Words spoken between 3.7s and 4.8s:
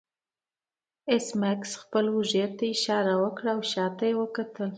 شاته یې وکتل